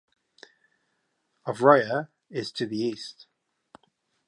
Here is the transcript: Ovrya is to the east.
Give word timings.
Ovrya 1.45 2.09
is 2.31 2.51
to 2.53 2.65
the 2.65 2.75
east. 2.79 3.27